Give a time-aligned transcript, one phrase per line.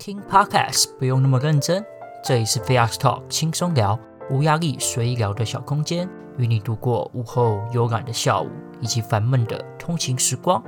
[0.00, 1.84] 听 Podcast 不用那么认真，
[2.24, 8.48] 这里是 Fax Talk 轻松聊，无压力随意聊的小空间，与你度过午后悠然的下午
[8.80, 10.64] 以及烦闷的通勤时光。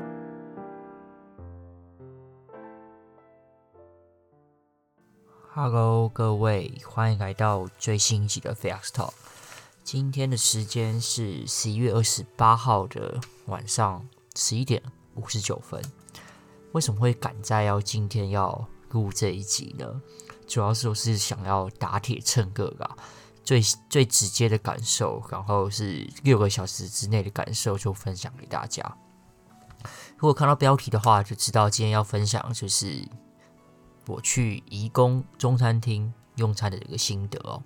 [5.55, 9.15] Hello，各位，欢迎来到最新一集的 Fax Talk。
[9.83, 14.07] 今天的时间是十一月二十八号的晚上
[14.37, 14.83] 十一点
[15.15, 15.83] 五十九分。
[16.73, 20.01] 为什么会赶在要今天要录这一集呢？
[20.47, 22.97] 主要是我是想要打铁趁热啊，
[23.43, 28.97] 最最直接的感受，然后是六个小时之内的感受，就分享给大家。
[30.17, 33.03] 如果看到标题的话，就知道今天要分享就是
[34.07, 37.63] 我去颐宫中餐厅用餐的这个心得哦。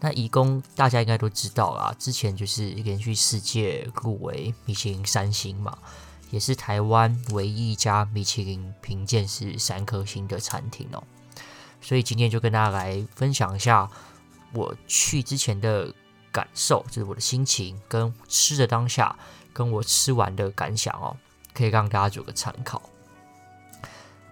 [0.00, 5.78] 那颐宫大家应该都知道啦，之前就是连续世界入围米其林三星嘛。
[6.30, 11.02] 也是台湾唯一一家米其林评鉴是三颗星的餐厅哦，
[11.80, 13.88] 所以今天就跟大家来分享一下
[14.52, 15.92] 我去之前的
[16.32, 19.16] 感受，就是我的心情跟吃的当下，
[19.52, 21.16] 跟我吃完的感想哦，
[21.52, 22.80] 可以让大家做个参考。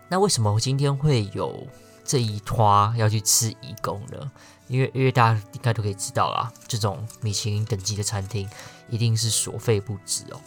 [0.09, 1.67] 那为什么我今天会有
[2.05, 4.31] 这一摊要去吃义工呢？
[4.69, 8.49] 因为因为大家应该都可以知道啦，这种米其林等级的餐厅
[8.89, 10.41] 一定是所费不貲哦。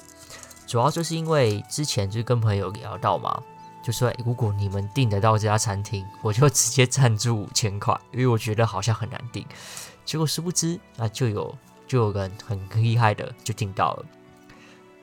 [0.71, 3.43] 主要就是因为之前就是跟朋友聊到嘛，
[3.83, 9.45] 就说如果你们订得到这家餐厅，我就直接赞助五千块，因为我觉得好像很难订。
[10.05, 11.53] 结果殊不知啊，就有
[11.85, 14.05] 就有人很厉害的就订到了。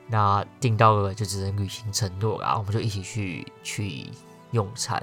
[0.07, 4.07] 那订到了就只能履行承诺啦，我们就一起去去
[4.49, 4.99] 用餐。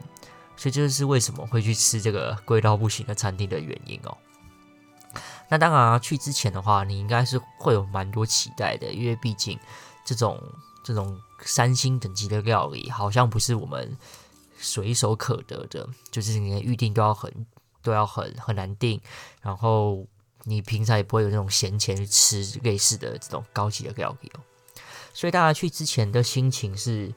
[0.57, 4.19] 所以这就是为什么会去吃这个贵到不行的餐厅的原因哦。
[5.49, 9.57] 那当然，去之前的话，你应该是会有蛮多期待的，因为毕竟。
[10.07, 10.41] 这种
[10.83, 13.95] 这种三星等级的料理，好像不是我们
[14.57, 17.31] 随手可得的，就是你连预定都要很
[17.83, 19.01] 都要很很难订，
[19.43, 20.07] 然后
[20.45, 24.41] 你平常也不会有那种闲钱去吃类似的这种高级的料理哦。
[25.13, 27.13] 所以大家去之前的心情是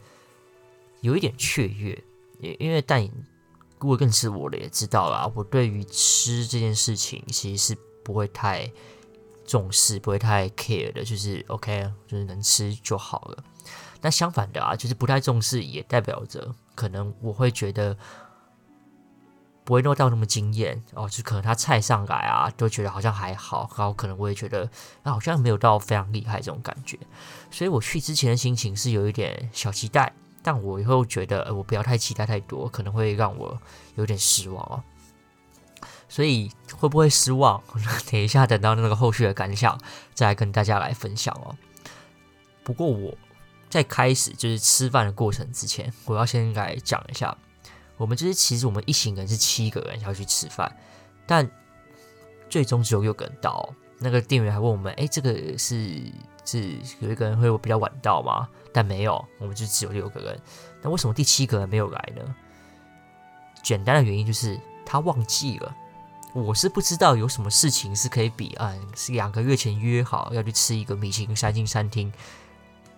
[1.02, 2.04] 有一点雀跃，
[2.40, 3.02] 因因为但
[3.80, 8.70] 如果更是我的也知道啦，我对于吃这件事情其实是不会太。
[9.50, 13.44] 重视不会太 care 的，就是 OK，就是能吃就好了。
[14.02, 17.98] 那相反的啊，就是不太重视，也代表着可能我会觉得
[19.64, 21.10] 不会弄到那么惊艳哦。
[21.10, 24.70] 就可能他菜上来啊，都觉得好像还好，然后可能我也觉得
[25.02, 26.96] 啊，好像没有到非常厉害这种感觉。
[27.50, 33.60] 所以我去之前的心情是有一点小期待，但我以后觉得，呃，我不要太期待太多，可能会让我
[33.96, 34.84] 有点失望哦。
[36.10, 37.64] 所以会不会失望？
[38.12, 39.80] 等一下，等到那个后续的感想，
[40.14, 41.56] 再来跟大家来分享哦。
[42.64, 43.16] 不过我
[43.70, 47.38] 在开始就是吃饭的过程之前，我要先来讲一下，
[47.96, 50.76] 我们就是其实我们一行人是七个人要去吃饭，
[51.26, 51.50] 但
[52.50, 53.74] 最终只有六个人到。
[54.02, 56.02] 那个店员还问我们：“哎，这个是
[56.46, 60.40] 是有一个人会比较晚到吗？”但没有，我们就只有六个人。
[60.82, 62.36] 那为什么第七个人没有来呢？
[63.62, 65.76] 简单的原因就是他忘记了。
[66.44, 72.12] 我是不知道有什么事情是可以比嗯，是两个月前约好要去吃一个米其林三星餐厅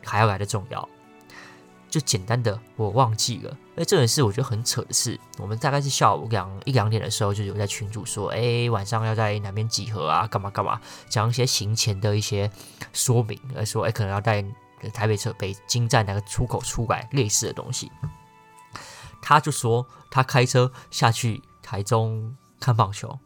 [0.03, 0.87] 还要来的重要。
[1.89, 10.25] 就简单的我忘记了，哎，这件事我觉得很扯的是，我们大概是下午两一两点的时候就有在群主说，哎，晚上要在哪边集合啊？
[10.27, 10.79] 干嘛干嘛？
[11.09, 12.49] 讲一些行前的一些
[12.93, 14.41] 说明，来说，哎，可能要带
[14.93, 17.91] 台北车北京站哪个出口出来类似的东西。
[19.21, 22.35] 他就说他开车下去台中。
[22.61, 23.17] 看棒球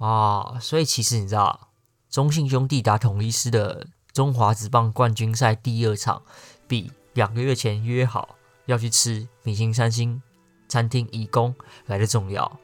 [0.00, 1.68] 啊，所以其实你知道，
[2.08, 6.22] 中信兄弟打统一狮的中华职棒冠军赛第二场，
[6.66, 10.22] 比两个月前约好要去吃米星三星
[10.68, 12.58] 餐厅义工来的重要。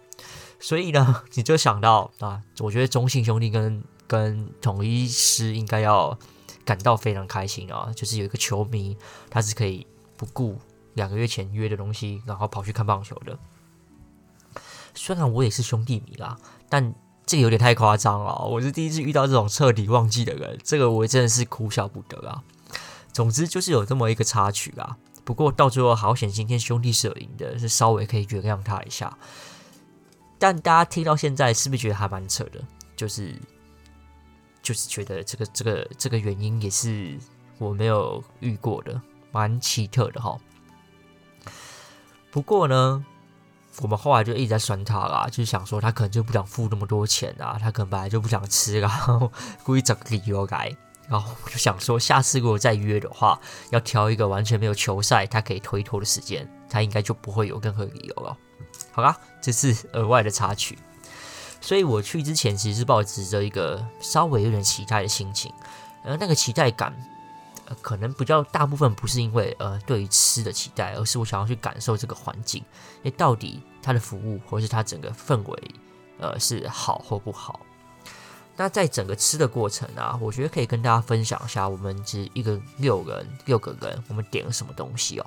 [0.59, 6.19] 所以呢，你就想到啊，我觉得中信兄弟跟跟统一狮应该要
[6.65, 8.97] 感到非常开心啊，就是有一个球迷
[9.29, 9.87] 他是可以
[10.17, 10.59] 不顾
[10.95, 13.39] 两个月前约的东西，然后跑去看棒球的。
[14.95, 16.39] 虽然我也是兄弟迷啦，
[16.71, 16.95] 但
[17.27, 18.47] 这个有点太夸张了。
[18.47, 22.45] 我是第一次遇到这种彻底忘记的人，这个我真的是哭笑不得啊。
[23.13, 24.97] 总之就是有这么一个插曲啊。
[25.25, 29.19] 不过到最后好险，今天兄弟是赢的，是稍微可以原谅他一下。
[30.39, 32.63] 但大家听到现在是不是觉得还蛮扯的？
[32.95, 33.35] 就是
[34.63, 37.19] 就是觉得这个这个这个原因也是
[37.59, 39.01] 我没有遇过的，
[39.33, 40.39] 蛮奇特的哈。
[42.31, 43.05] 不过呢。
[43.83, 49.31] 我们后来就一直在酸他啦，就是想说他可能就不想付那么多钱啊，他可能本来就不想吃，然后
[49.63, 50.75] 故意找个理由来。
[51.09, 53.39] 然后我就想说，下次如果再约的话，
[53.71, 58.37] 要挑一个完全没有球赛他可以推脱的时间，他应该就不会有任何理由了。
[58.91, 60.77] 好啦，这是额外的插曲。
[61.61, 65.53] 所以我去之前其实是抱着一个稍微有点期待的心情，
[66.05, 66.93] 而那个期待感，
[67.67, 72.65] 呃，可能比较大部分不是因为呃对于吃的期待，而是我想要去感受这个环境，
[73.03, 75.75] 诶，到底它的服务或是它整个氛围，
[76.19, 77.61] 呃，是好或不好。
[78.57, 85.27] 那在整个吃的过程啊，我觉得可以跟大家分享一下，我们是一个六人六个人，我们点了什么东西哦。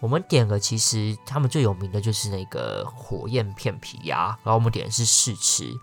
[0.00, 5.78] 我们点了，其实他们最有名的就是那个火焰片皮鸭，然后我们点的是试吃。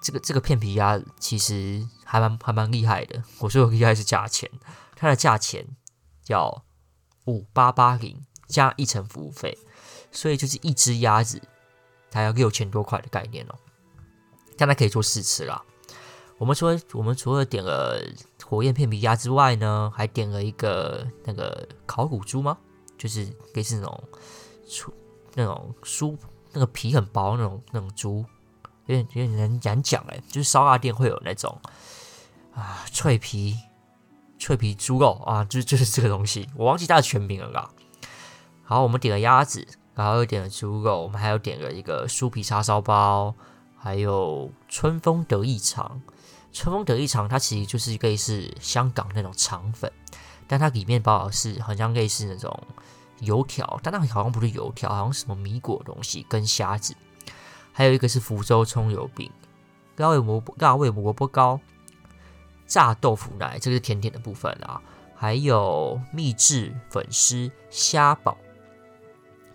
[0.00, 3.22] 这个这个片皮鸭其实还蛮还蛮厉害的。
[3.40, 4.50] 我说的厉害是价钱，
[4.94, 5.66] 它的价钱
[6.22, 6.64] 叫
[7.26, 9.58] 五八八零加一层服务费，
[10.10, 11.42] 所以就是一只鸭子
[12.10, 13.54] 它要六千多块的概念哦。
[14.56, 15.62] 但它可以做试吃啦。
[16.38, 18.00] 我们除了我们除了点了
[18.44, 22.56] 火焰片皮鸭之外呢，还点了一个那个烤乳猪吗？
[22.96, 24.04] 就是类似那种
[24.66, 24.90] 酥
[25.34, 26.16] 那种酥，
[26.52, 28.24] 那个皮很薄那种那种猪，
[28.86, 31.60] 有点有点难难讲哎，就是烧腊店会有那种
[32.54, 33.56] 啊脆皮
[34.38, 37.70] 脆皮猪肉啊，就 就是这个东西，我忘记它的全名了啦。
[38.64, 43.34] 好，我们点了鸭子，然后又点了猪肉，我们还有点了一个酥皮叉烧包，
[43.76, 46.00] 还有春风得意肠。
[46.52, 49.92] 春风得意肠它其实就是类似香港那种肠粉。
[50.48, 52.56] 但它里面包的是好像类似那种
[53.20, 56.94] 油条，但那好像不是油条，好像什么米果东西跟虾子，
[57.76, 59.30] 还有一个是福州葱油饼、
[59.96, 61.60] 辣味萝卜、辣味萝卜糕、
[62.66, 64.80] 炸豆腐奶，这个是甜点的部分啊，
[65.14, 68.34] 还有秘制粉丝虾堡。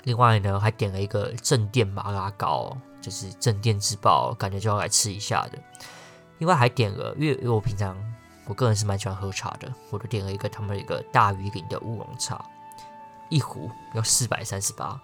[0.04, 5.58] 另外呢，还点了一个镇店麻辣糕，就是镇店之宝，感觉就要来吃一下的。
[6.38, 7.98] 另外还点了，因为因为我平常。
[8.46, 12.44] 我个人是蛮喜欢喝茶的，我就点了一个他们一个大鱼岭的乌龙茶，
[13.30, 15.00] 一壶要四百三十八。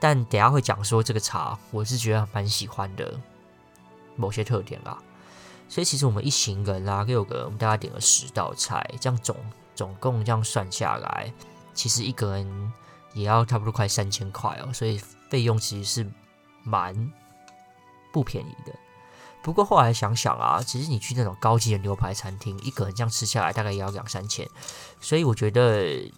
[0.00, 3.18] 但等下会讲说这个茶，我是觉得蛮喜欢的
[4.16, 4.98] 某些特点啦。
[5.68, 9.36] 所以其实我们一行人啦，六个人，我们大概点了十道菜，这样总
[9.74, 11.32] 总共这样算下来，
[11.74, 12.72] 其实一个人
[13.12, 14.98] 也要差不多快三千块哦，所以
[15.28, 16.10] 费用其实是
[16.62, 17.12] 蛮
[18.12, 18.72] 不便宜的。
[19.42, 24.48] 不过后来想想啊，其实你去那种高级的牛排餐厅，一个人这样吃下来大概也要两三千，
[25.00, 26.10] 所以我觉得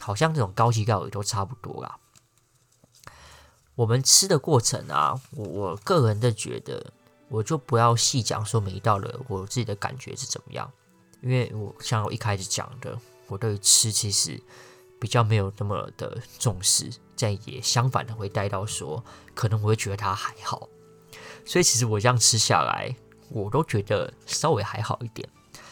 [0.00, 1.96] 好像这种高级料理都差不多啦。
[3.82, 6.92] 我们吃的过程啊，我我个人的觉得，
[7.28, 10.70] 我就不要细讲说每一道的我自己的感觉是怎么样，
[11.20, 12.96] 因为我像我一开始讲的，
[13.26, 14.40] 我对吃其实
[15.00, 16.88] 比较没有那么的重视，
[17.18, 20.68] 但也相反的会带到说，可能我会觉得它还好。
[21.44, 22.94] 所以其实我这样吃下来，
[23.30, 25.28] 我都觉得稍微还好一点。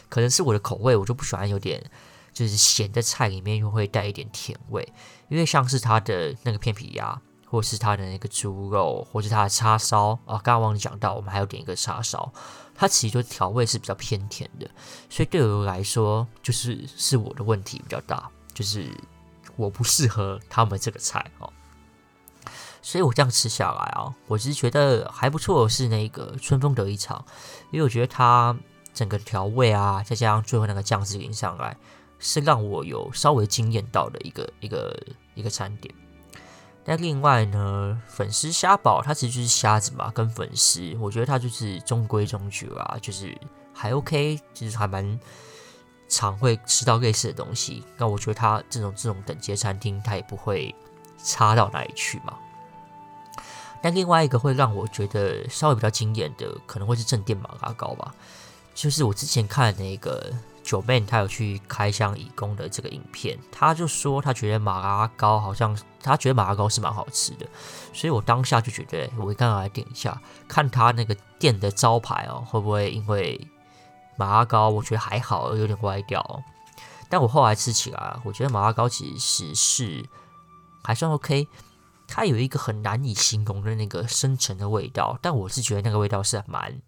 [0.08, 1.88] 可能是我的口味，我就不喜欢有点
[2.32, 4.92] 就是咸的菜里面又会带一点甜味。
[5.28, 12.32] 因为像是它的那个片皮鸭，或是它的那个猪肉，或是它的叉烧啊，刚刚忘记讲到，我们还有点一个叉烧，
[12.76, 14.70] 它其实就调味是比较偏甜的。
[15.08, 18.88] 所以对我来说，就是是我的问题比较大，就是
[19.56, 21.52] 我不适合他们这个菜哦。
[22.80, 27.24] 所以我这样吃下来啊，我其实觉得还不错是那个春风得意肠，
[27.72, 28.56] 因为我觉得它
[28.94, 31.76] 整个调味啊，再加上最后那个酱汁淋上来，
[32.20, 34.96] 是让我有稍微惊艳到的一个一个
[35.34, 35.92] 一个餐点。
[36.84, 43.36] 那另外呢，粉丝虾堡它其实就是虾子嘛，跟粉丝，我觉得它就是中规中矩啊，就是
[43.72, 45.20] 还 OK，就是还蛮
[46.08, 47.84] 常会吃到类似的东西。
[47.96, 50.74] 那我觉得它这种这种等级餐厅，它也不会
[51.22, 52.36] 差到哪里去嘛。
[53.82, 58.14] 那另外一个会让我觉得稍微比较惊艳的，可能会是镇店麻辣糕吧。
[58.74, 67.46] 就是我之前看那个九妹，他有去开箱乙工的这个影片，他就说他觉得马拉糕好像他觉得马拉糕是蛮好吃的，
[67.92, 73.40] 所以我当下就觉得我刚刚来点一下，看他那个店的招牌哦，会不会因为
[74.16, 76.42] 马拉糕我觉得还好，有点歪掉。
[77.08, 80.04] 但我后来吃起来，我觉得马拉糕其实是
[80.82, 81.48] 还算 OK。
[82.12, 86.82] 它有一个很难以形容的那个深沉的味道，但我是觉得那个味道是蛮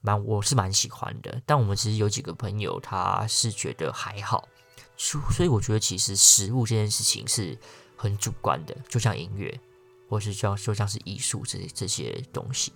[0.00, 1.40] 蛮，我是蛮喜欢的。
[1.44, 4.48] 但我们其实有几个朋友，他是觉得还好，
[4.96, 7.58] 所以我觉得其实食物这件事情是
[7.96, 9.60] 很主观的，就像音乐，
[10.08, 12.72] 或是像就像是艺术这这些东西。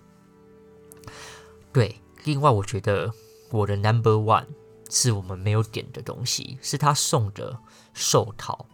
[1.71, 3.11] 对，另外我觉得
[3.51, 4.45] 我的 number one
[4.89, 7.57] 是我们没有点的东西，是他送的
[7.93, 8.65] 寿桃，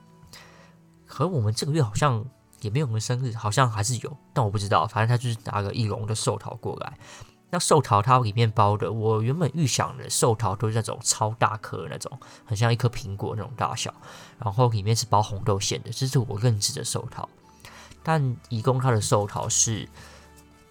[1.06, 2.26] 可我们这个月好像。
[2.62, 4.86] 也没有我们生日，好像还是有，但我不知道。
[4.86, 6.96] 反正他就是拿个一笼的寿桃过来。
[7.52, 12.12] 那寿桃它里面包的，我原本预想的寿桃都是那种超大颗那种，
[12.46, 13.94] 很像一颗苹果那种大小，
[14.40, 17.28] 然后里面是包红豆馅的，这是我认知的寿桃。
[18.02, 19.88] 但颐宫它的寿桃是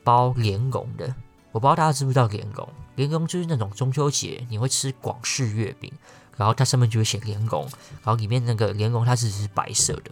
[0.03, 1.15] 包莲蓉的。
[1.53, 2.69] 我不知道大家知不知道莲蓉？
[2.97, 5.93] 莲蓉就是那种中秋节你会吃广式月饼，
[6.37, 7.63] 然后它上面就会写莲蓉，
[8.03, 10.11] 然后里面那个莲蓉它是是白色的，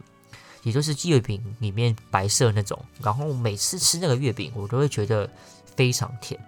[0.65, 2.79] 也就是月饼里面白色那种。
[3.01, 5.31] 然后每次吃那个月饼，我都会觉得
[5.77, 6.39] 非常甜，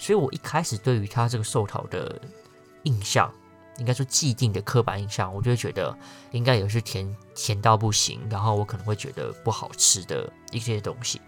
[0.00, 2.18] 所以我一开始对于它这个寿桃的
[2.84, 3.30] 印象，
[3.76, 5.94] 应该说既定的刻板印象，我就会觉得
[6.30, 11.20] 应该也是甜甜到不行，然后我可能会觉得不好吃的一些东西。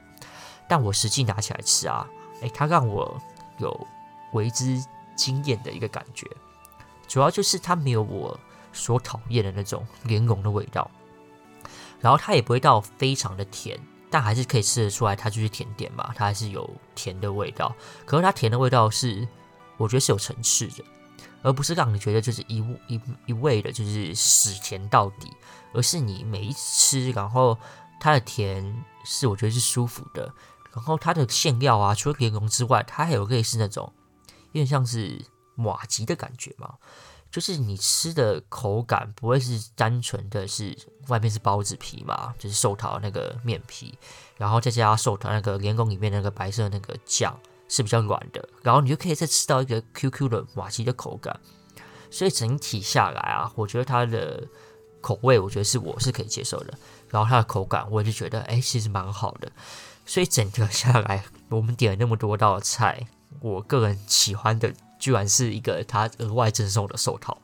[0.66, 2.08] 但我实际拿起来吃啊。
[2.40, 3.20] 哎，它让我
[3.58, 3.86] 有
[4.32, 4.82] 为之
[5.14, 6.26] 惊艳的一个感觉，
[7.06, 8.40] 主要就是它没有我
[8.72, 10.90] 所讨厌的那种莲蓉的味道，
[12.00, 13.78] 然后它也不会到非常的甜，
[14.12, 17.74] 但还是可以吃得出来，它就是甜点嘛，它还是有甜的味道。
[18.04, 19.26] 可是它甜的味道是，
[19.78, 20.84] 我觉得是有层次的，
[21.42, 25.32] 而不是让你觉得就是一一一味的就是死甜到底，
[25.72, 27.58] 而是你每一次吃，然后
[27.98, 30.30] 它的甜是我觉得是舒服的。
[30.74, 33.92] 然后它的馅料啊，除了莲蓉之外，它还有类似那种
[34.52, 35.20] 有点像是
[35.54, 36.74] 麻糬的感觉嘛，
[37.32, 40.76] 就是你吃的口感不会是单纯的是
[41.08, 43.98] 外面是包子皮嘛，就是寿桃那个面皮，
[44.36, 47.36] 然后再加寿桃那个莲蓉里面那个白色那个酱
[47.68, 51.40] 是比较软的，然后你就可以再吃到一个 Q Q 的麻糬的口感，
[52.10, 54.46] 所以整体下来啊，我觉得它的
[55.00, 56.74] 口味，我觉得是我是可以接受的，
[57.08, 59.50] 然后它的口感，我也是觉得哎，其实蛮好的。
[60.04, 63.06] 所以整个下来，我们点了那么多道菜，
[63.40, 67.36] 我个人喜欢的居然是一个他额外赠送的寿桃。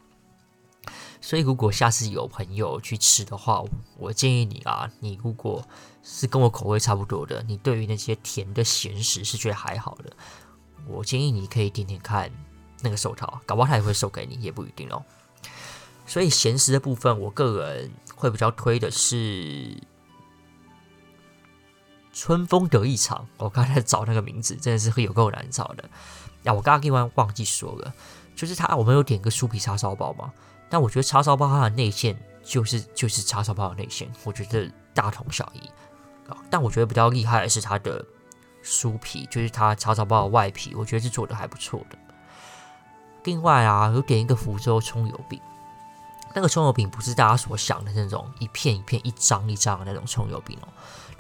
[1.21, 3.65] 所以如果下次有朋友去吃的话，
[3.97, 5.67] 我建议你啊，你如果
[6.05, 10.13] 是跟我口味差不多的，你对于那些甜的咸食是觉得还好的，
[10.87, 12.31] 我建议你可以点点看
[12.81, 15.05] 那个寿桃，搞不好他也会送给你，也不一定哦。
[16.07, 19.77] 所以咸食的部分，我个人会比较推的是。
[22.11, 25.89] 春风得意肠，我刚才找那个名字，真的是会有够难找的。
[26.49, 27.93] 啊，我刚刚另外忘记说了，
[28.35, 30.33] 就是它，我们有点个酥皮叉烧包嘛。
[30.71, 35.61] 但我觉得叉烧包它的内馅就是就是叉烧包的内馅，我觉得大同小异。
[36.51, 38.05] 但我觉得比较厉害的是它的
[38.63, 41.99] 酥皮，就是它叉烧包的外皮，我觉得是做的还不错的。
[43.25, 45.41] 另外啊，有点一个福州葱油饼，
[46.35, 50.69] 那个葱油饼不是大家所想的那种一片一片、一张一张的那种葱油饼哦。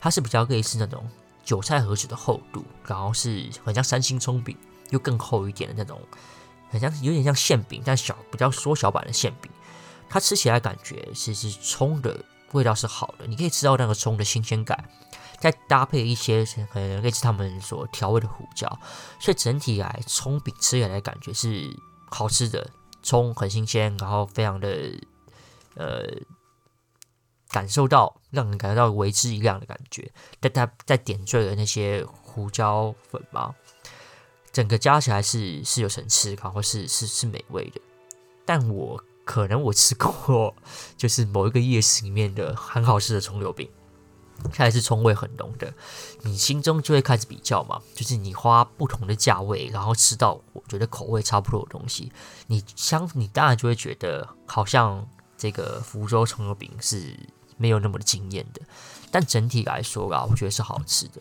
[0.00, 1.08] 它是比较类似那种
[1.42, 4.56] 韭菜盒子的厚度，然后是很像三星葱饼，
[4.90, 6.00] 又更厚一点的那种，
[6.70, 9.50] 很像有点像馅饼，但小比较缩小版的馅饼。
[10.08, 14.88] 它吃起来感觉其实葱的味道是好的，你可以吃到那个葱的新鲜感，
[15.38, 18.66] 再搭配一些可能类似他们所调味的胡椒，
[19.20, 21.68] 所以整体来葱饼吃起来感觉是
[22.10, 22.70] 好吃的，
[23.02, 24.68] 葱很新鲜，然后非常的
[25.74, 26.02] 呃。
[27.50, 33.54] 感受到让人感觉到为之一亮的感觉，但它在点缀了那些胡椒粉嘛，
[34.58, 37.80] 整个加起来是是有层次，然后是是是美味的。
[38.44, 40.52] 但我可能我吃过，
[40.96, 43.70] 就是某一个夜市里面的很好吃的葱油饼，
[44.52, 45.72] 它还是葱味很浓的，
[46.22, 52.10] 你心中就会开始比较嘛，就是你花不同的价位，然后吃到我觉得口味差不多的东西，
[52.48, 57.16] 你相你当然就会觉得好像这个福州葱油饼是。
[57.60, 58.62] 没有那么的惊艳的，
[59.10, 61.20] 但整体来说啊，我觉得是好吃的。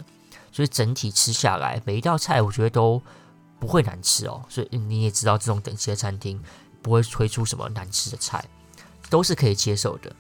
[0.52, 3.02] 所以整体吃下来，每一道菜我觉得都
[3.60, 4.44] 不会难吃哦。
[4.50, 6.42] 所以你也知道，这种等级的餐厅
[6.82, 8.44] 不会推出什么难吃的菜，
[9.10, 10.16] 都是可以接受的。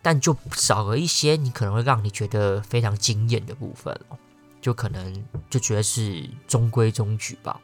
[0.00, 4.18] 但就少了一些你可能会让你觉得非常惊艳的部分哦，
[4.60, 7.60] 就可能就觉得是中规中矩吧。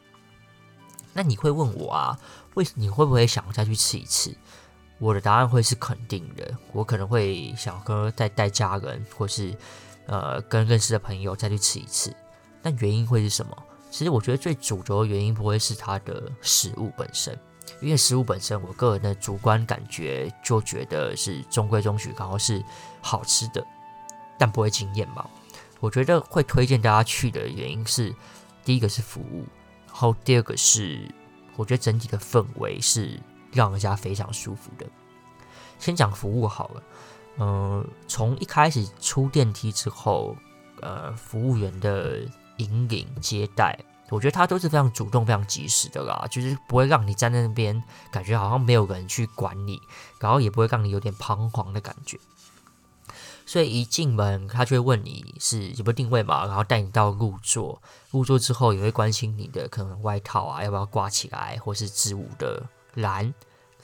[1.11, 2.17] 那你会问我啊，
[2.53, 4.33] 为你会不会想再去吃一次？
[4.99, 9.53] 我的答案会是肯定的，我可能会想跟再带家人，或是
[10.05, 12.15] 呃跟认识的朋友再去吃一次。
[12.61, 13.57] 但原因会是什么？
[13.89, 17.37] 其实我觉得最主轴的原因不会是它的食物本身，
[17.81, 22.63] 因为食物本身我个人的主观感觉就觉得是中规中矩，然后是
[23.01, 23.65] 好吃的，
[24.37, 25.27] 但不会惊艳嘛。
[25.79, 28.13] 我觉得会推荐大家去的原因是，
[28.63, 29.45] 第一个是服务，
[29.87, 31.09] 然后第二个是
[31.55, 33.19] 我觉得整体的氛围是。
[33.51, 34.85] 让人家非常舒服的。
[35.79, 36.83] 先讲服务好了，
[37.39, 40.35] 嗯、从一开始出电梯之后，
[40.81, 42.19] 呃，服务员的
[42.59, 43.77] 引领接待，
[44.09, 49.81] 我觉得他都是非常主动、非常及时的啦，就是不会让你站在那边感觉好像没有人去管你，
[50.19, 52.19] 然后也不会让你有点彷徨的感觉。
[53.45, 62.63] 所以一进门，他就会问你是有没有定位嘛，然后带你到入座，入座之后也会关心你的可能外套啊要不要挂起来，或是置物的。
[62.95, 63.31] 蓝，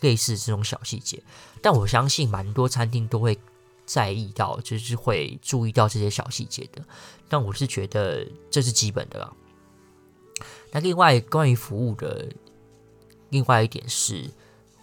[0.02, 1.22] 类似这种小细节，
[1.62, 3.38] 但我相信蛮多餐厅都会
[3.86, 6.82] 在意到，就是会注意到这些小细节的。
[7.28, 9.34] 但我是觉得这是基本的啦。
[10.72, 12.28] 那另外关于服务的
[13.30, 14.30] 另外一点是，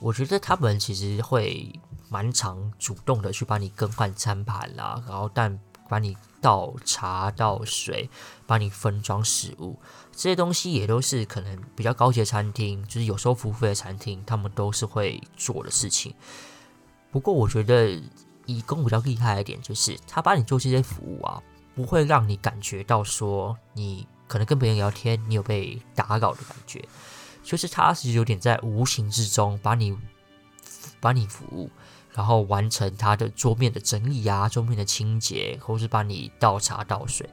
[0.00, 1.72] 我觉得他们其实会
[2.08, 8.08] 蛮常主动的去帮你更换餐盘啦，然后但帮你倒茶倒水，
[8.46, 9.78] 帮你分装食物，
[10.10, 16.14] 这些东西也都是可能比较高级的餐厅，就是有收服务费的餐厅，他们都是会做的事情。
[17.10, 18.02] 不过我觉得
[18.46, 21.42] 移工比较厉害一点，就是他帮你做这些服务啊，
[21.74, 26.82] 不会让你感觉到说你可能跟别人聊天，你有被打扰的感觉。
[27.42, 29.98] 就是他是有点在无形之中把你
[31.00, 31.68] 把你服务，
[32.12, 37.28] 然后完成他的桌面的整理啊，桌面的清洁，或是帮你倒茶倒水，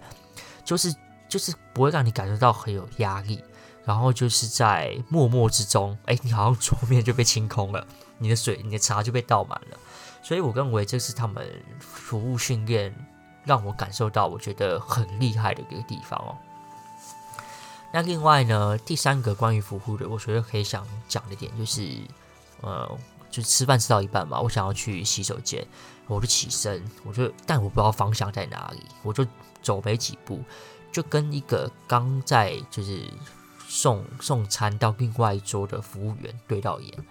[0.66, 0.92] 就是
[1.30, 3.44] 就是不会让你感受到很有压力，
[3.86, 7.86] 然后就是在默默之中，哎，你好像桌面就被清空了，
[8.18, 9.78] 你的水、你的茶就被倒满了，
[10.22, 11.48] 所以我认为这是他们
[11.80, 12.94] 服务训练
[13.46, 16.38] 让我感受到我觉得很厉害的一个地方哦。
[17.92, 21.90] 那另外呢，第三个关于服务的，我觉得可以想讲的点就是，
[22.62, 22.88] 呃，
[23.32, 25.66] 就吃饭吃到一半嘛，我想要去洗手间，
[26.06, 29.26] 我就起身，我就但我不知道方向在哪里，我就
[29.64, 30.44] 走没几步，
[30.92, 33.04] 就跟一个刚在就是
[33.70, 37.06] 送送餐到另外一桌的服务员对到眼，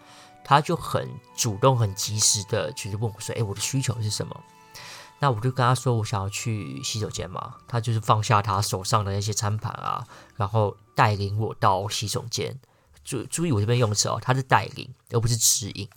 [0.44, 4.38] 他就很主动、很及时的，就是问我说：“哎，我的需求是什么？”
[5.20, 10.04] 那我就跟他说，我想要去洗手间嘛，他就是放下他手上的那些餐盘啊，
[10.36, 12.58] 然后带领我到洗手间。
[13.04, 15.88] 注注意我这边用词哦，他是带领，而不是指引。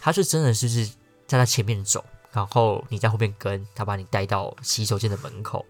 [0.00, 0.86] 他是真的就是
[1.26, 5.64] 在他前面走，然后你在后面跟，他把你带到洗手间的门口。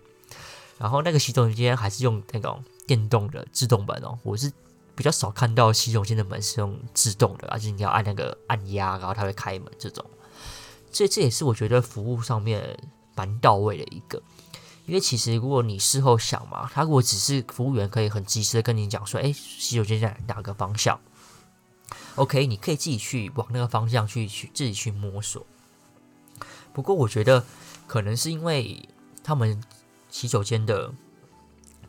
[0.79, 4.53] 然后那个洗手间还是用那种电动的自动门哦，我是
[4.95, 10.05] 比较少看到洗手间的门是用自动的，而且你要按那个按压，然后它会开门这种。
[10.91, 12.79] 这这也是我觉得服务上面。
[13.19, 14.23] 蛮到位的一个，
[14.85, 21.01] 因为其实如果你事后想嘛，他如果只是服务员可以很及时的跟你讲说，哎，洗手间在哪个方向
[22.17, 25.47] ？OK，你可以自己去往那个方向去去自己去摸索。
[26.75, 27.43] 不过我觉得
[27.87, 28.87] 可能是因为
[29.25, 29.65] 他们
[30.11, 30.93] 洗手间的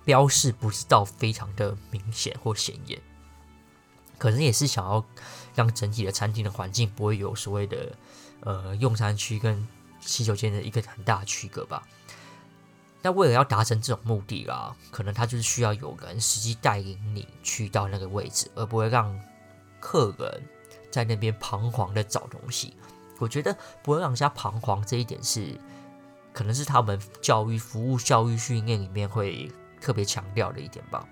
[0.08, 3.00] 标示不是到非常的明显或显眼，
[4.17, 5.06] 可能也是想要
[5.54, 7.96] 让整体的餐厅的环境不会有所谓的
[8.39, 9.67] 呃用餐区跟。
[10.00, 11.86] 洗手间的一个很大的区隔吧。
[13.02, 19.20] 那为了要达成这种目的啦，可能他就是需要有人实际带领你去到那个位置，而不会让
[19.82, 20.43] 客人
[20.89, 22.74] 在那边彷徨的找东西。
[23.17, 25.60] 我觉得不会让人家彷徨这一点是，
[26.32, 31.08] 可能是他们教育服务教育训练里面会特别强调的一点吧。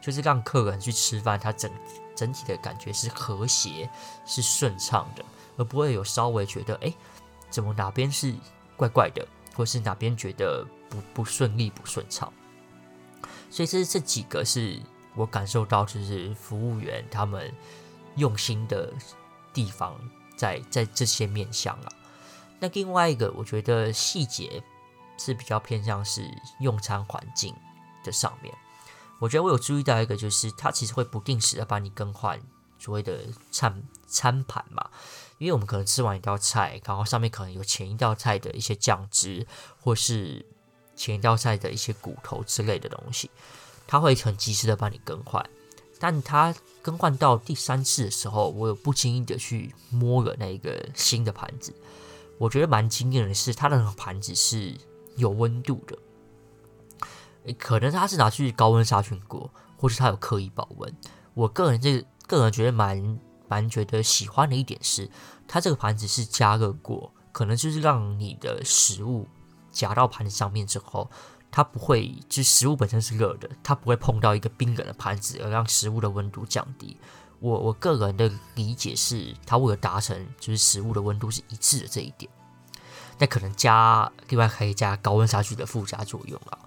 [0.00, 1.70] 就是让客人去吃饭，他整
[2.16, 3.88] 整体的感觉是和谐、
[4.24, 5.24] 是顺畅的，
[5.56, 6.88] 而不会有稍微觉得哎。
[6.88, 6.96] 诶
[7.50, 8.32] 怎么哪边是
[8.76, 12.32] 怪怪的，或是哪边觉得不不顺利、不顺畅？
[13.50, 14.80] 所以这这几个是
[15.16, 17.52] 我感受到，就是服务员他们
[18.14, 18.94] 用心的
[19.52, 19.98] 地方
[20.36, 21.88] 在，在在这些面向啊。
[22.60, 24.62] 那另外一个，我觉得细节
[25.18, 26.30] 是比较偏向是
[26.60, 27.52] 用餐环境
[28.04, 28.54] 的上面。
[29.18, 32.40] 我觉得我有注意到一个，就是它其实会不定时的帮你更换
[32.78, 34.90] 所谓的餐餐盘嘛。
[35.38, 39.46] 因为我们可能吃完一道菜，然后上面可能有前一道菜的一些酱汁，
[39.80, 40.44] 或是
[40.94, 43.30] 前一道菜的一些骨头之类的东西，
[43.86, 45.48] 它会很及时的帮你更换。
[45.98, 51.74] 但它更换到第三次的时候，我有不经意的去摸了那一个新的盘子，
[52.38, 54.74] 我觉得蛮惊艳的是，它的那个盘子是
[55.16, 55.96] 有温度的，
[57.58, 60.94] 可能他是拿去高温杀菌过，或是他有刻意保温。
[61.34, 63.18] 我个人这个个人觉得蛮。
[63.50, 65.10] 蛮觉得喜欢的一点是，
[65.48, 69.26] 它这个盘子是加热过，可能就是让你的食物
[69.72, 71.10] 夹到盘子上面之后，
[71.50, 76.96] 它不会，就食物本身是热的，它不会碰到一个冰冷的盘子而让食物的温度降低。
[77.40, 82.30] 我我个人的理解是，它为了达成就是食物的温度是一致的这一点。
[83.20, 86.58] 那可能加另外可以加高温杀菌的附加作用啊，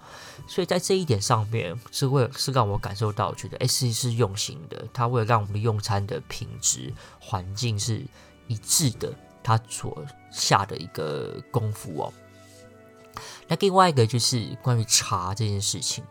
[0.46, 8.06] 所以在这一点上面是会是让我感受到觉得 S 是用心的，它为了让我们的用餐的品质环境是
[8.46, 9.12] 一致的，
[9.42, 12.12] 它所下的一个功夫哦。
[13.48, 16.04] 那另外一个就是关于茶这件事情，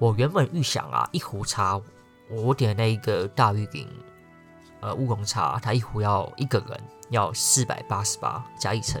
[0.00, 1.80] 我原本预想啊，一壶茶
[2.28, 3.88] 我点的那一个大玉鼎
[4.80, 6.80] 呃乌龙茶，它一壶要一个人
[7.10, 9.00] 要四百八十八加一层。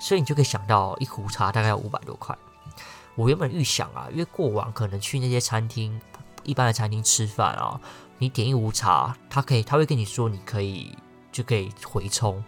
[0.00, 2.36] 所以你就可以想到一壶茶大概要五百多块。
[3.14, 6.00] 我原本预想啊，因为过往可能去那些餐厅，
[6.42, 7.78] 一般的餐厅吃饭啊，
[8.18, 10.96] 你点一壶茶，他可以他会跟你说，你可以
[11.30, 12.42] 就可以回冲，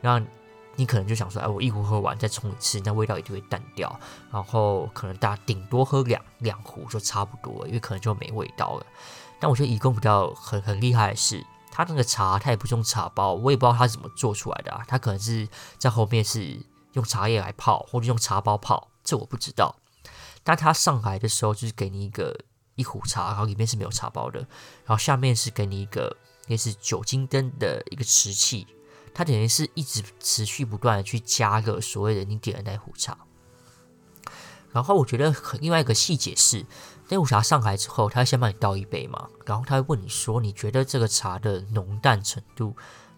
[0.00, 0.26] 然后
[0.74, 3.98] 你可能就想说，哎，我一壶喝完再冲一次，那味道一定会淡掉。
[4.30, 8.86] 然后可能大家顶多喝两两壶就差不多，因为可能就没味道了。
[9.38, 14.82] 但我觉得宜贡比较很很厉害的是，他那个茶他也不是用茶包，我也不知道他怎么做出来的啊。
[14.86, 16.58] 他可能是在后面是
[16.92, 19.76] 用茶叶来泡，或者用茶包泡，这我不知道。
[20.44, 22.36] 但他上来的时候就是给你一个
[22.74, 26.16] 一壶茶，然后里面是没有茶包的，然后下面是给你一个
[26.48, 28.66] 类似酒精灯的一个瓷器。
[29.14, 33.18] 它等于是一直持续不断的去加热所谓的你点的那壶茶，
[34.72, 36.64] 然后我觉得很另外一个细节是，
[37.10, 42.74] 那壶茶上来之后，他会先帮你倒一杯嘛，然后他会问你说，你觉得这个茶的浓淡程度，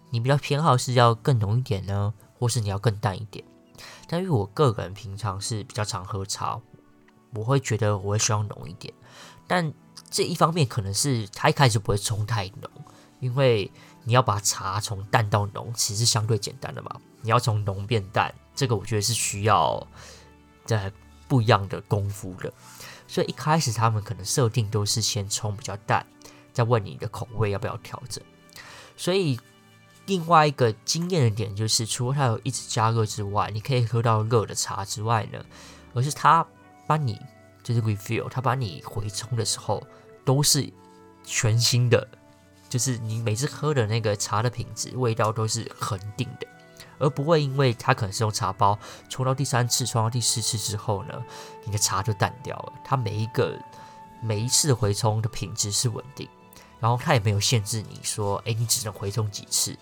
[0.09, 3.45] 你比较偏好是要更浓一点呢，或是你要更淡一点？
[4.07, 6.59] 但因为我个人平常是比较常喝茶，
[7.33, 8.93] 我会觉得我会希望浓一点，
[9.47, 9.73] 但
[10.09, 12.69] 这一方面可能是他一开始不会冲太浓，
[13.19, 13.71] 因为。
[14.07, 16.95] 你要把茶从淡到浓，其实相对简单的嘛。
[17.21, 19.83] 你要从浓变淡，这个我觉得是需要
[20.63, 20.93] 在
[21.27, 22.53] 不一样的功夫的。
[23.07, 26.05] 所以一开始他们可能设定都是先冲比较淡，
[26.53, 28.23] 再问你的口味要不要调整。
[28.95, 29.39] 所以
[30.05, 35.43] 另外一个惊艳的点就是，除了它有一直加热之外，你可以喝到热的茶之外呢，
[35.93, 36.45] 而是它
[36.87, 37.19] 帮你
[37.63, 39.81] 就是 refill，它把你回冲的时候
[40.23, 40.71] 都是
[41.23, 42.07] 全新的。
[42.67, 46.47] 就是你每次喝的那个茶的品质、味道都是恒定的，
[46.97, 51.23] 而不会因为它可能是用茶包冲到第三次、冲到第四次之后呢，
[51.63, 52.73] 你的茶就淡掉了。
[52.83, 53.57] 它每一个
[54.21, 56.27] 每一次回冲的品质是稳定，
[56.85, 59.75] 然后它也没有限制你说，哎，你只能回冲几次。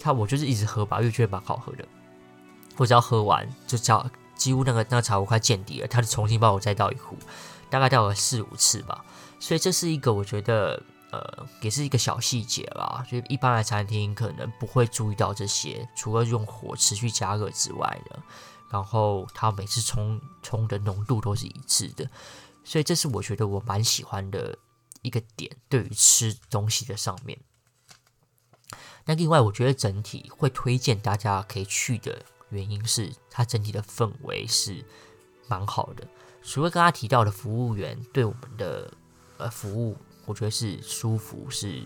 [0.00, 1.84] 它我就是一直喝吧，因为觉得蛮好喝的。
[2.76, 7.16] 我只要喝完就叫几乎那个那个茶壶快见底了，他就重新帮我再倒一壶，
[7.68, 9.04] 大概倒了四五次吧。
[9.40, 10.80] 所以这是一个我觉得。
[11.10, 18.20] 呃，也是一个小细节啦，就一般的餐厅可能不会注意到这些，除了用火持续加热之外呢，
[18.68, 22.10] 然后它每次冲冲的浓度都是一致的，
[22.64, 24.58] 所以这是我觉得我蛮喜欢的
[25.04, 27.38] 一个点，对于吃东西的上面。
[29.04, 34.84] 那另外，我觉得整体会推荐大家可以去的原因是，它整体的氛围是
[35.46, 36.08] 蛮好的，
[36.42, 38.92] 除了刚刚提到的服务员对我们的
[39.38, 39.96] 呃服务。
[40.26, 41.82] 我觉得是舒服、是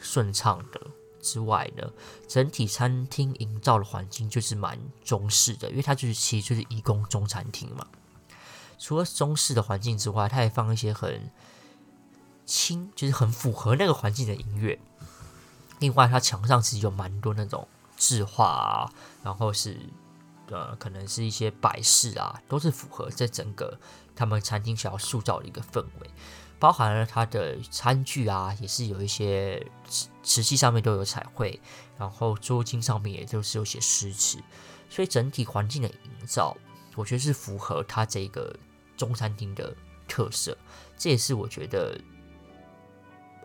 [0.00, 0.80] 顺畅的
[1.20, 1.82] 之外呢，
[2.28, 7.84] 整体餐厅营造的环境就是蛮中式的，因为它就是其实就是宜工中餐厅嘛。
[8.78, 11.28] 除了中式的环境之外，它也放一些很
[12.46, 14.78] 轻，就是很符合那个环境的音乐。
[15.80, 19.78] 另外，它墙上其实有蛮多那种字画啊，然后是
[20.48, 23.78] 呃，可能是一些摆饰啊，都是符合这整个
[24.14, 26.10] 他们餐厅想要塑造的一个氛围。
[26.60, 31.60] 包含了它的餐具啊，也是有一些瓷瓷器上面都有彩绘，
[31.98, 34.38] 然后桌巾上面也都是有些诗词，
[34.88, 36.56] 所以整体环境的营造，
[36.94, 38.54] 我觉得是符合它这个
[38.96, 39.74] 中餐厅的
[40.08, 40.56] 特色。
[40.96, 42.00] 这也是我觉得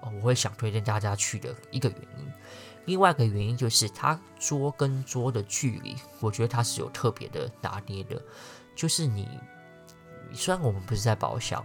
[0.02, 2.32] 我会想推荐大家去的一个原因。
[2.86, 8.22] 另外一个原因就是它桌跟桌的距离，我觉得它是有特别的拿捏的。
[8.76, 9.28] 就是你
[10.34, 11.64] 虽然我们不是在包厢。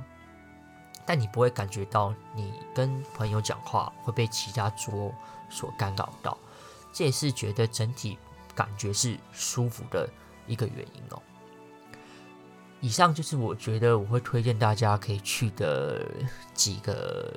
[1.06, 5.14] 但你不会感觉到你跟朋友讲话会被其他桌
[5.50, 6.38] 所干扰到，
[6.94, 8.16] 这也是觉得整体
[8.54, 10.08] 感觉是舒服的
[10.46, 11.22] 一个原因哦。
[12.80, 16.06] 以上就是我觉得我会推荐大家可以去的
[16.54, 17.30] 几个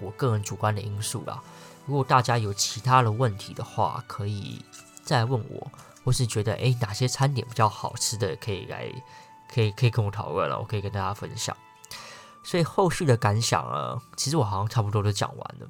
[0.00, 1.42] 我个人主观的因素啦。
[1.86, 4.64] 如果大家有其他的问题的话，可以
[5.04, 5.70] 再问我，
[6.04, 8.90] 或是觉得诶哪些餐点比较好吃的，可以来
[9.52, 11.56] 可以可以跟我讨论了，我可以跟大家分享。
[12.42, 15.68] 所以后续的感想啊，其实我好像差不多都讲完了。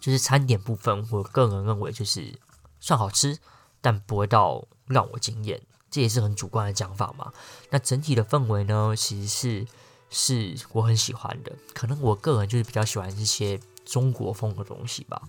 [0.00, 2.38] 就是餐点部分，我个人认为就是
[2.80, 3.38] 算好吃，
[3.80, 5.60] 但不会到让我惊艳，
[5.90, 7.32] 这也是很主观的讲法嘛。
[7.70, 9.66] 那整体的氛围呢，其实是
[10.10, 11.52] 是我很喜欢的。
[11.72, 15.22] 可能我个人就是比较喜欢这些中国风的东西吧。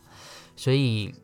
[0.58, 1.16] 所以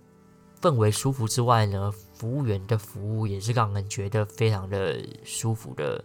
[0.62, 6.04] 氛围舒服之外呢，服务员的服务也是让人觉得非常的舒服的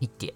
[0.00, 0.34] 一点。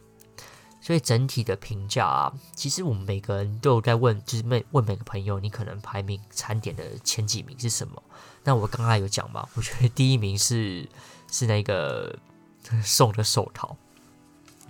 [0.81, 8.03] 所以整体的评价啊，其实我们每个人都有在问，就是每问每个朋友，你可能排名餐点的前几名是什么？
[8.45, 10.88] 那我刚刚有讲嘛，我觉得第一名是
[11.31, 12.17] 是那个
[12.83, 13.77] 送的寿桃，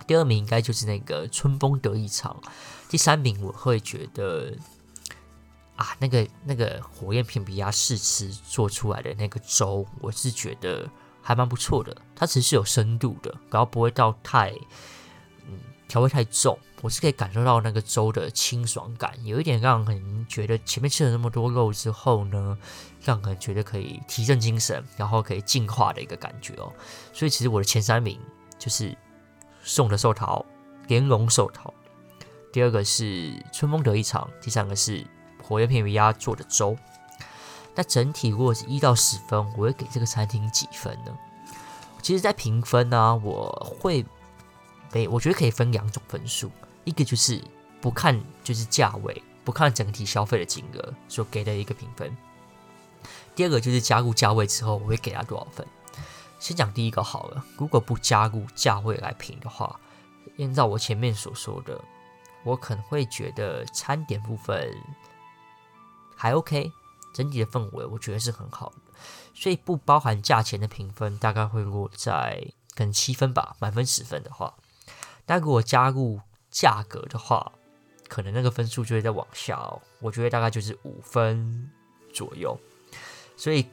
[0.09, 2.35] 第二名应该就是那个春风得意长，
[2.89, 4.51] 第三名我会觉得
[5.75, 10.89] 啊，那个那个火焰片皮鸭试吃做出来的那个粥，我是觉得
[11.21, 14.49] 还蛮不错的，它其实是有深度的，然后不会到太
[15.47, 15.59] 嗯。
[15.87, 22.57] 调味太重，我是可以感受到那个粥的清爽感，有一点让人觉得前面吃了那么多肉之后呢，
[23.03, 26.71] 让人觉得可以提振精神，然后可以净化的一个感觉哦。
[27.11, 28.19] 所以其实我的前三名
[28.59, 28.95] 就是
[29.63, 30.45] 送的寿桃，
[30.87, 31.73] 莲蓉寿桃，
[32.51, 35.05] 第二个是春风得意肠，第三个是
[35.43, 36.77] 火焰片鱼鸭做的粥。
[37.75, 41.17] 那整体如果是一到十分，我会给这个餐厅几分呢？
[42.01, 44.05] 其实，在评分呢、我会
[44.91, 46.49] 没，我觉得可以分两种分数。
[46.85, 47.43] 一个就是
[47.81, 52.15] 不看就是价位，不看整体消费的金额所给的一个评分。
[53.35, 55.65] 第二个就是加入价位之后，我会给他多少分。
[56.39, 59.79] 先讲第一个好了，如果不加入价位来评的话，
[60.37, 61.79] 按照我前面所说的，
[62.43, 64.73] 我可能会觉得餐点部分
[66.15, 66.71] 还 OK，
[67.13, 68.75] 整体的氛围我觉得是很好的，
[69.33, 72.41] 所以不包含价钱的评分大概会落在
[72.73, 74.55] 可能七分吧，满分十分的话，
[75.25, 77.51] 但如果加入价格的话，
[78.07, 79.81] 可能那个分数就会再往下哦。
[79.99, 81.69] 我觉得大概就是五分
[82.13, 82.57] 左右。
[83.35, 83.65] 所以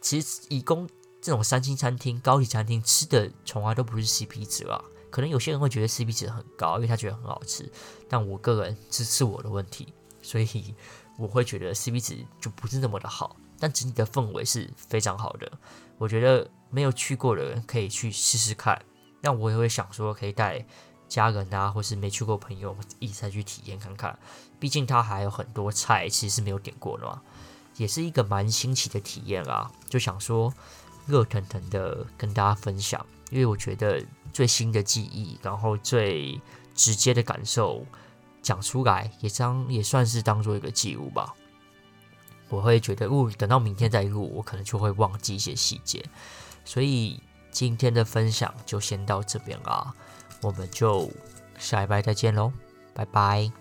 [0.00, 0.88] 其实以公
[1.20, 4.82] 这种三星餐厅、高级餐厅吃的从来都不是 CP 值啊。
[5.10, 7.70] 可能有些人会觉得 CP 值很高，因为他觉得很好吃。
[8.08, 10.74] 但我个人这是我的问题，所以
[11.18, 13.36] 我会觉得 CP 值就不是那么的好。
[13.58, 15.50] 但整体的氛围是非常好的。
[15.98, 18.80] 我觉得没有去过的人可以去试试看。
[19.20, 20.64] 那我也会想说，可以带。
[21.10, 24.16] 家人啊，或是没去过朋友，一起再去体验看看。
[24.60, 27.20] 毕竟它还有很多菜，其实是没有点过的嘛，
[27.76, 29.72] 也是一个蛮新奇的体验啊。
[29.88, 30.54] 就想说
[31.10, 36.40] 热腾腾的跟大家分享，因为我觉得最新的记忆，然后最
[36.74, 37.84] 直接的感受
[38.40, 41.34] 讲出来，也当也算是当做一个记录吧。
[42.48, 46.04] 我会觉得，哦等到明天再录，我可能就会忘记一些细节。
[46.64, 47.20] 所以
[47.50, 49.92] 今天的分享就先到这边啦。
[50.42, 51.10] 我们就
[51.58, 52.52] 下礼拜再见喽，
[52.94, 53.59] 拜拜。